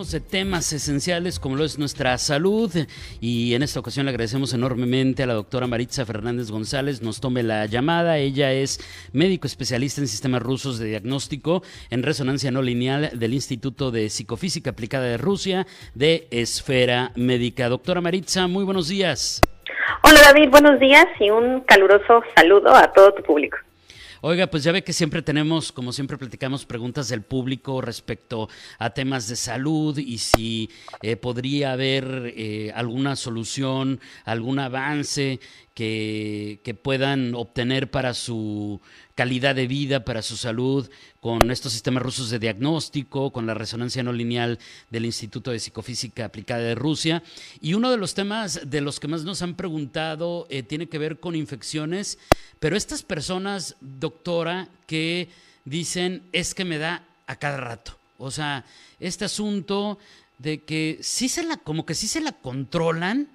De 0.00 0.18
temas 0.18 0.72
esenciales 0.72 1.38
como 1.38 1.56
lo 1.56 1.64
es 1.64 1.78
nuestra 1.78 2.16
salud 2.16 2.72
y 3.20 3.52
en 3.52 3.62
esta 3.62 3.80
ocasión 3.80 4.06
le 4.06 4.10
agradecemos 4.10 4.54
enormemente 4.54 5.22
a 5.22 5.26
la 5.26 5.34
doctora 5.34 5.66
Maritza 5.66 6.06
Fernández 6.06 6.50
González 6.50 7.02
nos 7.02 7.20
tome 7.20 7.42
la 7.42 7.66
llamada. 7.66 8.16
Ella 8.16 8.50
es 8.50 8.80
médico 9.12 9.46
especialista 9.46 10.00
en 10.00 10.08
sistemas 10.08 10.40
rusos 10.40 10.78
de 10.78 10.86
diagnóstico 10.86 11.62
en 11.90 12.02
resonancia 12.02 12.50
no 12.50 12.62
lineal 12.62 13.10
del 13.12 13.34
Instituto 13.34 13.90
de 13.90 14.08
Psicofísica 14.08 14.70
Aplicada 14.70 15.04
de 15.04 15.18
Rusia 15.18 15.66
de 15.94 16.28
Esfera 16.30 17.12
Médica. 17.14 17.68
Doctora 17.68 18.00
Maritza, 18.00 18.46
muy 18.46 18.64
buenos 18.64 18.88
días. 18.88 19.42
Hola 20.02 20.20
David, 20.24 20.48
buenos 20.48 20.80
días 20.80 21.06
y 21.20 21.28
un 21.28 21.60
caluroso 21.60 22.22
saludo 22.34 22.74
a 22.74 22.90
todo 22.90 23.12
tu 23.12 23.22
público. 23.22 23.58
Oiga, 24.22 24.48
pues 24.48 24.62
ya 24.64 24.72
ve 24.72 24.84
que 24.84 24.92
siempre 24.92 25.22
tenemos, 25.22 25.72
como 25.72 25.92
siempre 25.92 26.18
platicamos, 26.18 26.66
preguntas 26.66 27.08
del 27.08 27.22
público 27.22 27.80
respecto 27.80 28.50
a 28.78 28.90
temas 28.90 29.28
de 29.28 29.36
salud 29.36 29.96
y 29.96 30.18
si 30.18 30.68
eh, 31.00 31.16
podría 31.16 31.72
haber 31.72 32.34
eh, 32.36 32.70
alguna 32.74 33.16
solución, 33.16 33.98
algún 34.26 34.58
avance 34.58 35.40
que, 35.72 36.60
que, 36.62 36.74
puedan 36.74 37.34
obtener 37.34 37.90
para 37.90 38.12
su 38.12 38.82
calidad 39.14 39.54
de 39.54 39.66
vida, 39.66 40.04
para 40.04 40.20
su 40.20 40.36
salud, 40.36 40.90
con 41.20 41.50
estos 41.50 41.72
sistemas 41.72 42.02
rusos 42.02 42.30
de 42.30 42.38
diagnóstico, 42.38 43.32
con 43.32 43.46
la 43.46 43.52
resonancia 43.54 44.02
no 44.02 44.12
lineal 44.12 44.58
del 44.90 45.04
Instituto 45.04 45.50
de 45.50 45.60
Psicofísica 45.60 46.24
Aplicada 46.24 46.62
de 46.62 46.74
Rusia. 46.74 47.22
Y 47.60 47.74
uno 47.74 47.90
de 47.90 47.98
los 47.98 48.14
temas 48.14 48.62
de 48.64 48.80
los 48.80 48.98
que 48.98 49.08
más 49.08 49.24
nos 49.24 49.42
han 49.42 49.56
preguntado 49.56 50.46
eh, 50.48 50.62
tiene 50.62 50.88
que 50.88 50.98
ver 50.98 51.20
con 51.20 51.36
infecciones, 51.36 52.18
pero 52.60 52.76
estas 52.76 53.02
personas, 53.02 53.76
doctora, 53.80 54.68
que 54.86 55.28
dicen 55.64 56.22
es 56.32 56.54
que 56.54 56.64
me 56.64 56.78
da 56.78 57.04
a 57.26 57.36
cada 57.36 57.56
rato. 57.56 57.96
O 58.18 58.30
sea, 58.30 58.64
este 59.00 59.24
asunto 59.24 59.98
de 60.38 60.62
que 60.62 60.98
sí 61.00 61.28
se 61.28 61.42
la, 61.42 61.56
como 61.56 61.86
que 61.86 61.94
sí 61.94 62.06
se 62.06 62.20
la 62.20 62.32
controlan, 62.32 63.28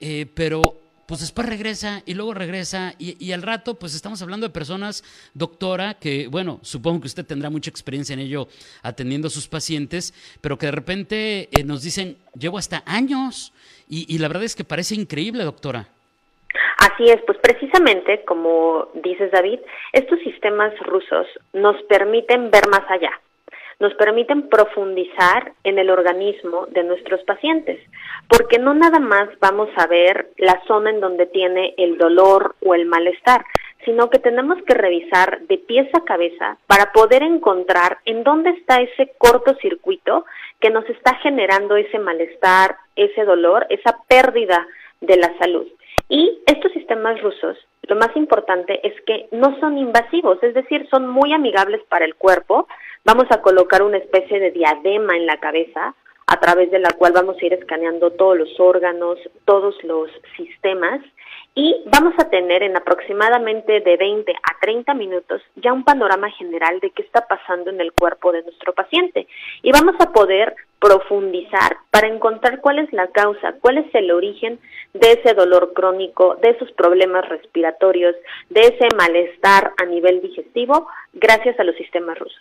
eh, 0.00 0.26
pero 0.34 0.80
pues 1.06 1.20
después 1.22 1.48
regresa 1.48 2.02
y 2.06 2.14
luego 2.14 2.34
regresa 2.34 2.94
y, 2.98 3.32
al 3.32 3.42
rato 3.42 3.74
pues 3.74 3.94
estamos 3.94 4.22
hablando 4.22 4.46
de 4.46 4.52
personas, 4.52 5.02
doctora, 5.34 5.94
que 5.94 6.28
bueno, 6.28 6.60
supongo 6.62 7.00
que 7.00 7.08
usted 7.08 7.26
tendrá 7.26 7.50
mucha 7.50 7.70
experiencia 7.70 8.14
en 8.14 8.20
ello 8.20 8.48
atendiendo 8.82 9.26
a 9.26 9.30
sus 9.30 9.48
pacientes, 9.48 10.14
pero 10.40 10.56
que 10.56 10.66
de 10.66 10.72
repente 10.72 11.48
eh, 11.52 11.64
nos 11.64 11.82
dicen, 11.82 12.16
llevo 12.38 12.58
hasta 12.58 12.84
años 12.86 13.52
y, 13.88 14.12
y 14.12 14.18
la 14.18 14.28
verdad 14.28 14.44
es 14.44 14.54
que 14.54 14.62
parece 14.64 14.94
increíble, 14.94 15.42
doctora. 15.42 15.88
Así 16.80 17.10
es, 17.10 17.20
pues 17.26 17.38
precisamente, 17.38 18.24
como 18.24 18.88
dices 18.94 19.30
David, 19.30 19.60
estos 19.92 20.18
sistemas 20.20 20.76
rusos 20.80 21.26
nos 21.52 21.80
permiten 21.84 22.50
ver 22.50 22.68
más 22.68 22.90
allá 22.90 23.12
nos 23.80 23.94
permiten 23.94 24.48
profundizar 24.48 25.54
en 25.64 25.78
el 25.78 25.88
organismo 25.88 26.66
de 26.66 26.84
nuestros 26.84 27.22
pacientes, 27.24 27.80
porque 28.28 28.58
no 28.58 28.74
nada 28.74 29.00
más 29.00 29.28
vamos 29.40 29.70
a 29.76 29.86
ver 29.86 30.28
la 30.36 30.62
zona 30.68 30.90
en 30.90 31.00
donde 31.00 31.24
tiene 31.26 31.74
el 31.78 31.96
dolor 31.96 32.56
o 32.62 32.74
el 32.74 32.84
malestar, 32.84 33.42
sino 33.86 34.10
que 34.10 34.18
tenemos 34.18 34.62
que 34.64 34.74
revisar 34.74 35.40
de 35.48 35.56
pies 35.56 35.88
a 35.94 36.04
cabeza 36.04 36.58
para 36.66 36.92
poder 36.92 37.22
encontrar 37.22 37.98
en 38.04 38.22
dónde 38.22 38.50
está 38.50 38.82
ese 38.82 39.12
cortocircuito 39.16 40.26
que 40.60 40.68
nos 40.68 40.84
está 40.90 41.14
generando 41.16 41.76
ese 41.76 41.98
malestar, 41.98 42.76
ese 42.96 43.24
dolor, 43.24 43.66
esa 43.70 43.96
pérdida 44.06 44.66
de 45.00 45.16
la 45.16 45.38
salud. 45.38 45.66
Y 46.10 46.40
estos 46.44 46.72
sistemas 46.72 47.20
rusos, 47.22 47.56
lo 47.88 47.96
más 47.96 48.14
importante 48.16 48.86
es 48.86 49.00
que 49.06 49.28
no 49.32 49.58
son 49.60 49.78
invasivos, 49.78 50.42
es 50.42 50.52
decir, 50.52 50.86
son 50.90 51.08
muy 51.08 51.32
amigables 51.32 51.80
para 51.88 52.04
el 52.04 52.16
cuerpo, 52.16 52.66
Vamos 53.04 53.24
a 53.30 53.40
colocar 53.40 53.82
una 53.82 53.96
especie 53.96 54.38
de 54.38 54.50
diadema 54.50 55.16
en 55.16 55.24
la 55.24 55.38
cabeza 55.38 55.94
a 56.26 56.38
través 56.38 56.70
de 56.70 56.78
la 56.78 56.92
cual 56.92 57.12
vamos 57.12 57.36
a 57.40 57.46
ir 57.46 57.54
escaneando 57.54 58.10
todos 58.10 58.36
los 58.36 58.60
órganos, 58.60 59.18
todos 59.46 59.74
los 59.84 60.10
sistemas. 60.36 61.00
Y 61.54 61.82
vamos 61.86 62.12
a 62.18 62.28
tener 62.28 62.62
en 62.62 62.76
aproximadamente 62.76 63.80
de 63.80 63.96
20 63.96 64.32
a 64.32 64.60
30 64.60 64.94
minutos 64.94 65.42
ya 65.56 65.72
un 65.72 65.82
panorama 65.82 66.30
general 66.32 66.78
de 66.80 66.90
qué 66.90 67.02
está 67.02 67.26
pasando 67.26 67.70
en 67.70 67.80
el 67.80 67.92
cuerpo 67.92 68.32
de 68.32 68.42
nuestro 68.42 68.74
paciente. 68.74 69.26
Y 69.62 69.72
vamos 69.72 69.94
a 69.98 70.12
poder 70.12 70.54
profundizar 70.80 71.76
para 71.90 72.08
encontrar 72.08 72.60
cuál 72.60 72.78
es 72.78 72.92
la 72.92 73.08
causa, 73.08 73.52
cuál 73.60 73.78
es 73.78 73.94
el 73.94 74.10
origen 74.10 74.58
de 74.94 75.12
ese 75.12 75.34
dolor 75.34 75.72
crónico, 75.74 76.36
de 76.42 76.50
esos 76.50 76.72
problemas 76.72 77.28
respiratorios, 77.28 78.16
de 78.48 78.62
ese 78.62 78.88
malestar 78.96 79.72
a 79.76 79.84
nivel 79.84 80.22
digestivo 80.22 80.88
gracias 81.12 81.60
a 81.60 81.64
los 81.64 81.76
sistemas 81.76 82.18
rusos. 82.18 82.40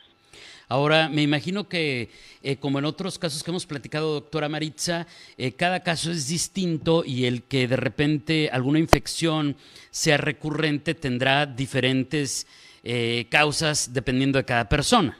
Ahora, 0.71 1.09
me 1.09 1.23
imagino 1.23 1.67
que, 1.67 2.09
eh, 2.43 2.57
como 2.57 2.77
en 2.77 2.85
otros 2.85 3.17
casos 3.17 3.43
que 3.43 3.49
hemos 3.49 3.65
platicado, 3.65 4.13
doctora 4.13 4.49
Maritza, 4.49 5.07
eh, 5.37 5.53
cada 5.53 5.81
caso 5.81 6.11
es 6.11 6.29
distinto 6.29 7.03
y 7.03 7.25
el 7.25 7.41
que 7.43 7.67
de 7.67 7.75
repente 7.75 8.49
alguna 8.53 8.77
infección 8.77 9.55
sea 9.89 10.17
recurrente 10.17 10.93
tendrá 10.93 11.47
diferentes 11.47 12.47
eh, 12.83 13.25
causas 13.31 13.93
dependiendo 13.93 14.37
de 14.37 14.45
cada 14.45 14.69
persona. 14.69 15.17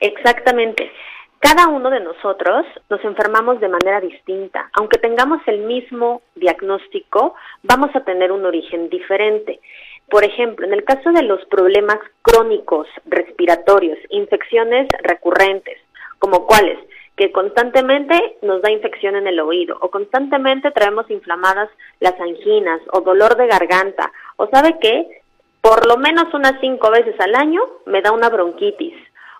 Exactamente. 0.00 0.90
Cada 1.44 1.68
uno 1.68 1.90
de 1.90 2.00
nosotros 2.00 2.64
nos 2.88 3.04
enfermamos 3.04 3.60
de 3.60 3.68
manera 3.68 4.00
distinta. 4.00 4.70
Aunque 4.72 4.96
tengamos 4.96 5.42
el 5.46 5.58
mismo 5.58 6.22
diagnóstico, 6.36 7.34
vamos 7.62 7.94
a 7.94 8.00
tener 8.00 8.32
un 8.32 8.46
origen 8.46 8.88
diferente. 8.88 9.60
Por 10.08 10.24
ejemplo, 10.24 10.66
en 10.66 10.72
el 10.72 10.84
caso 10.84 11.12
de 11.12 11.22
los 11.22 11.44
problemas 11.50 11.98
crónicos 12.22 12.88
respiratorios, 13.04 13.98
infecciones 14.08 14.88
recurrentes, 15.02 15.76
como 16.18 16.46
cuáles, 16.46 16.78
que 17.14 17.30
constantemente 17.30 18.38
nos 18.40 18.62
da 18.62 18.70
infección 18.70 19.14
en 19.14 19.26
el 19.26 19.38
oído 19.38 19.76
o 19.82 19.90
constantemente 19.90 20.70
traemos 20.70 21.10
inflamadas 21.10 21.68
las 22.00 22.18
anginas 22.20 22.80
o 22.90 23.02
dolor 23.02 23.36
de 23.36 23.48
garganta 23.48 24.10
o 24.36 24.46
sabe 24.46 24.78
qué, 24.80 25.20
por 25.60 25.86
lo 25.86 25.98
menos 25.98 26.32
unas 26.32 26.58
cinco 26.62 26.90
veces 26.90 27.20
al 27.20 27.34
año 27.34 27.60
me 27.84 28.00
da 28.00 28.12
una 28.12 28.30
bronquitis 28.30 28.94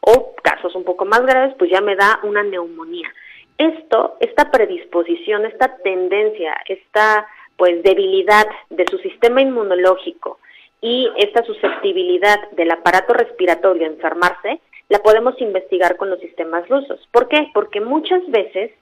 o 0.07 0.35
casos 0.43 0.75
un 0.75 0.85
poco 0.85 1.05
más 1.05 1.23
graves 1.23 1.55
pues 1.59 1.71
ya 1.71 1.81
me 1.81 1.97
da 1.97 2.21
una 2.23 2.43
neumonía. 2.43 3.09
Esto, 3.57 4.17
esta 4.21 4.51
predisposición, 4.51 5.47
esta 5.47 5.77
tendencia, 5.79 6.57
esta 6.69 7.27
pues 7.57 7.83
debilidad 7.83 8.47
de 8.71 8.85
su 8.91 8.99
sistema 8.99 9.41
inmunológico 9.41 10.39
y 10.81 11.11
esta 11.17 11.45
susceptibilidad 11.45 12.51
del 12.53 12.71
aparato 12.71 13.15
respiratorio 13.15 13.85
a 13.87 13.91
enfermarse 13.91 14.61
la 14.89 14.99
podemos 14.99 15.41
investigar 15.41 15.97
con 15.97 16.11
los 16.11 16.21
sistemas 16.21 16.69
rusos. 16.69 17.01
¿Por 17.11 17.29
qué? 17.29 17.49
Porque 17.55 17.81
muchas 17.81 18.21
veces 18.29 18.73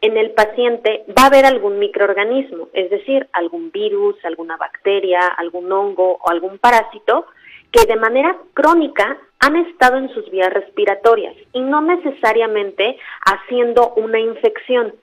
en 0.00 0.16
el 0.16 0.32
paciente 0.32 1.04
va 1.16 1.24
a 1.24 1.26
haber 1.26 1.44
algún 1.44 1.78
microorganismo, 1.78 2.68
es 2.72 2.90
decir, 2.90 3.28
algún 3.32 3.70
virus, 3.70 4.16
alguna 4.24 4.56
bacteria, 4.56 5.20
algún 5.26 5.70
hongo 5.70 6.18
o 6.22 6.30
algún 6.30 6.58
parásito 6.58 7.26
que 7.70 7.86
de 7.86 7.96
manera 7.96 8.36
crónica 8.54 9.18
han 9.42 9.56
estado 9.56 9.98
en 9.98 10.08
sus 10.14 10.30
vías 10.30 10.52
respiratorias 10.52 11.34
y 11.52 11.60
no 11.60 11.82
necesariamente 11.82 12.96
haciendo 13.26 13.92
una 13.96 14.20
infección. 14.20 14.94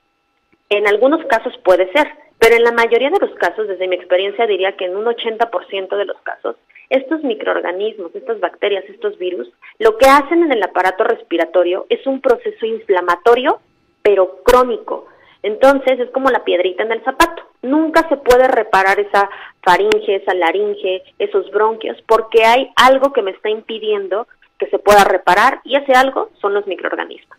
En 0.69 0.87
algunos 0.87 1.25
casos 1.25 1.53
puede 1.65 1.91
ser, 1.91 2.07
pero 2.39 2.55
en 2.55 2.63
la 2.63 2.71
mayoría 2.71 3.09
de 3.09 3.19
los 3.19 3.35
casos, 3.35 3.67
desde 3.67 3.89
mi 3.89 3.97
experiencia, 3.97 4.47
diría 4.47 4.77
que 4.77 4.85
en 4.85 4.95
un 4.95 5.05
80% 5.05 5.97
de 5.97 6.05
los 6.05 6.17
casos, 6.21 6.55
estos 6.89 7.21
microorganismos, 7.21 8.15
estas 8.15 8.39
bacterias, 8.39 8.85
estos 8.87 9.17
virus, 9.17 9.51
lo 9.77 9.97
que 9.97 10.07
hacen 10.07 10.43
en 10.43 10.53
el 10.53 10.63
aparato 10.63 11.03
respiratorio 11.03 11.85
es 11.89 12.07
un 12.07 12.21
proceso 12.21 12.65
inflamatorio, 12.65 13.59
pero 14.01 14.41
crónico. 14.43 15.07
Entonces 15.43 15.99
es 15.99 16.09
como 16.11 16.29
la 16.29 16.45
piedrita 16.45 16.83
en 16.83 16.93
el 16.93 17.03
zapato. 17.03 17.43
Nunca 17.61 18.07
se 18.07 18.15
puede 18.15 18.47
reparar 18.47 19.01
esa 19.01 19.29
faringe, 19.63 20.15
esa 20.15 20.33
laringe, 20.33 21.03
esos 21.19 21.51
bronquios, 21.51 21.97
porque 22.07 22.45
hay 22.45 22.71
algo 22.77 23.11
que 23.11 23.21
me 23.21 23.31
está 23.31 23.49
impidiendo 23.49 24.27
que 24.59 24.67
se 24.67 24.77
pueda 24.77 25.03
reparar 25.05 25.61
y 25.63 25.75
ese 25.75 25.93
algo 25.93 26.29
son 26.41 26.53
los 26.53 26.67
microorganismos. 26.67 27.37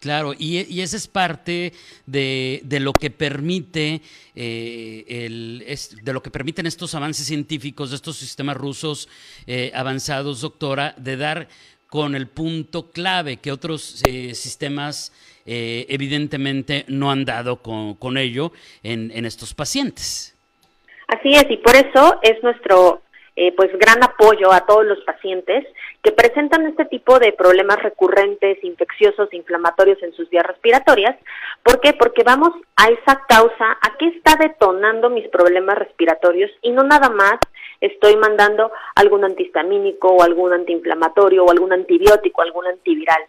Claro, 0.00 0.32
y, 0.32 0.66
y 0.72 0.80
esa 0.80 0.96
es 0.96 1.06
parte 1.06 1.74
de, 2.06 2.60
de 2.64 2.80
lo 2.80 2.94
que 2.94 3.10
permite 3.10 4.00
eh, 4.34 5.04
el, 5.06 5.64
de 6.02 6.12
lo 6.14 6.22
que 6.22 6.30
permiten 6.30 6.64
estos 6.64 6.94
avances 6.94 7.26
científicos, 7.26 7.90
de 7.90 7.96
estos 7.96 8.16
sistemas 8.16 8.56
rusos 8.56 9.10
eh, 9.46 9.70
avanzados, 9.74 10.40
doctora, 10.40 10.94
de 10.96 11.18
dar 11.18 11.48
con 11.88 12.14
el 12.14 12.28
punto 12.28 12.90
clave 12.90 13.36
que 13.36 13.52
otros 13.52 14.02
eh, 14.06 14.34
sistemas 14.34 15.12
evidentemente 15.52 16.84
no 16.86 17.10
han 17.10 17.24
dado 17.24 17.56
con, 17.56 17.94
con 17.94 18.16
ello 18.16 18.52
en, 18.84 19.10
en, 19.12 19.24
estos 19.24 19.52
pacientes. 19.52 20.36
Así 21.08 21.32
es, 21.32 21.44
y 21.50 21.56
por 21.56 21.74
eso 21.74 22.20
es 22.22 22.40
nuestro 22.44 23.02
pues 23.56 23.70
gran 23.78 24.02
apoyo 24.02 24.52
a 24.52 24.66
todos 24.66 24.84
los 24.84 24.98
pacientes 25.00 25.66
que 26.02 26.12
presentan 26.12 26.66
este 26.66 26.84
tipo 26.84 27.18
de 27.18 27.32
problemas 27.32 27.82
recurrentes, 27.82 28.62
infecciosos, 28.62 29.32
inflamatorios 29.32 30.02
en 30.02 30.12
sus 30.12 30.28
vías 30.28 30.46
respiratorias, 30.46 31.16
¿Por 31.62 31.80
qué? 31.80 31.92
Porque 31.92 32.22
vamos 32.22 32.50
a 32.76 32.88
esa 32.88 33.22
causa, 33.28 33.78
a 33.82 33.96
qué 33.98 34.06
está 34.08 34.36
detonando 34.36 35.10
mis 35.10 35.28
problemas 35.28 35.78
respiratorios 35.78 36.50
y 36.62 36.72
no 36.72 36.82
nada 36.82 37.10
más 37.10 37.38
estoy 37.80 38.16
mandando 38.16 38.72
algún 38.94 39.24
antihistamínico 39.24 40.08
o 40.08 40.22
algún 40.22 40.52
antiinflamatorio 40.52 41.44
o 41.44 41.50
algún 41.50 41.72
antibiótico, 41.72 42.42
algún 42.42 42.66
antiviral 42.66 43.22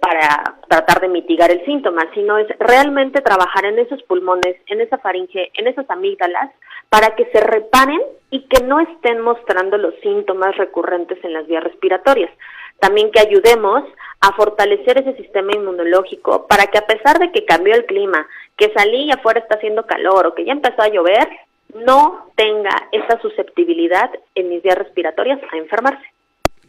para 0.00 0.56
tratar 0.68 1.00
de 1.00 1.08
mitigar 1.08 1.50
el 1.50 1.64
síntoma, 1.64 2.02
sino 2.14 2.38
es 2.38 2.46
realmente 2.58 3.20
trabajar 3.20 3.64
en 3.64 3.78
esos 3.78 4.02
pulmones, 4.04 4.56
en 4.66 4.80
esa 4.80 4.98
faringe, 4.98 5.50
en 5.54 5.66
esas 5.66 5.88
amígdalas, 5.90 6.50
para 6.88 7.14
que 7.16 7.26
se 7.32 7.40
reparen 7.40 8.00
y 8.30 8.42
que 8.48 8.64
no 8.64 8.80
estén 8.80 9.20
mostrando 9.20 9.76
los 9.76 9.94
síntomas 10.02 10.56
recurrentes 10.56 11.22
en 11.24 11.32
las 11.32 11.46
vías 11.46 11.64
respiratorias. 11.64 12.30
También 12.78 13.10
que 13.10 13.20
ayudemos 13.20 13.84
a 14.20 14.32
fortalecer 14.32 14.98
ese 14.98 15.16
sistema 15.16 15.52
inmunológico 15.52 16.46
para 16.46 16.66
que 16.66 16.78
a 16.78 16.86
pesar 16.86 17.18
de 17.18 17.32
que 17.32 17.44
cambió 17.44 17.74
el 17.74 17.86
clima, 17.86 18.26
que 18.56 18.72
salí 18.72 19.04
y 19.04 19.12
afuera 19.12 19.40
está 19.40 19.56
haciendo 19.56 19.86
calor 19.86 20.26
o 20.26 20.34
que 20.34 20.44
ya 20.44 20.52
empezó 20.52 20.82
a 20.82 20.88
llover, 20.88 21.28
no 21.74 22.30
tenga 22.36 22.88
esa 22.92 23.20
susceptibilidad 23.20 24.10
en 24.34 24.48
mis 24.48 24.62
vías 24.62 24.78
respiratorias 24.78 25.40
a 25.52 25.56
enfermarse. 25.56 26.06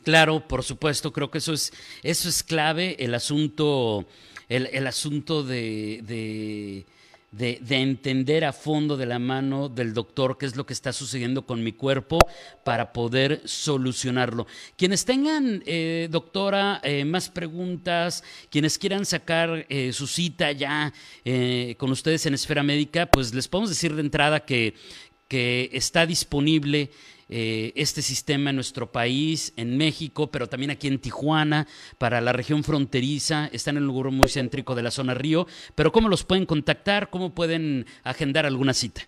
Claro, 0.04 0.48
por 0.48 0.64
supuesto, 0.64 1.12
creo 1.12 1.30
que 1.30 1.40
eso 1.40 1.54
es, 1.54 1.74
eso 2.04 2.30
es 2.30 2.44
clave, 2.44 2.96
el 3.00 3.14
asunto, 3.14 4.06
el, 4.48 4.68
el 4.72 4.88
asunto 4.88 5.44
de, 5.44 6.86
de, 7.32 7.60
de, 7.62 7.78
entender 7.78 8.44
a 8.46 8.54
fondo 8.54 8.98
de 8.98 9.06
la 9.06 9.20
mano 9.20 9.70
del 9.70 9.94
doctor 9.94 10.38
qué 10.38 10.46
es 10.46 10.56
lo 10.56 10.66
que 10.66 10.74
está 10.74 10.94
sucediendo 10.94 11.46
con 11.46 11.64
mi 11.64 11.74
cuerpo 11.74 12.18
para 12.64 12.92
poder 12.92 13.42
solucionarlo. 13.46 14.48
Quienes 14.78 15.06
tengan, 15.06 15.62
eh, 15.66 16.08
doctora, 16.10 16.80
eh, 16.84 17.06
más 17.06 17.30
preguntas, 17.30 18.24
quienes 18.50 18.78
quieran 18.78 19.06
sacar 19.06 19.66
eh, 19.70 19.94
su 19.94 20.08
cita 20.08 20.52
ya 20.52 20.94
con 21.78 21.92
ustedes 21.92 22.26
en 22.26 22.34
Esfera 22.34 22.64
Médica, 22.64 23.06
pues 23.06 23.34
les 23.34 23.48
podemos 23.48 23.70
decir 23.70 23.94
de 23.94 24.02
entrada 24.02 24.40
que, 24.40 24.74
que 25.28 25.70
está 25.74 26.08
disponible 26.08 26.90
eh, 27.30 27.72
este 27.76 28.02
sistema 28.02 28.50
en 28.50 28.56
nuestro 28.56 28.88
país, 28.88 29.54
en 29.56 29.78
México, 29.78 30.32
pero 30.32 30.48
también 30.48 30.72
aquí 30.72 30.88
en 30.88 31.00
Tijuana, 31.00 31.68
para 31.98 32.22
la 32.22 32.32
región 32.34 32.64
fronteriza, 32.64 33.50
están 33.54 33.78
en 33.78 33.84
un 33.84 33.90
lugar 33.90 34.12
muy 34.12 34.30
céntrico 34.30 34.74
de 34.76 34.84
la 34.84 34.92
zona 34.92 35.14
Río, 35.14 35.46
pero 35.76 35.92
¿cómo 35.92 36.08
los 36.10 36.24
pueden 36.24 36.46
contactar? 36.46 37.10
¿Cómo 37.10 37.36
pueden 37.36 37.86
agendar 38.04 38.46
alguna 38.46 38.74
cita? 38.74 39.02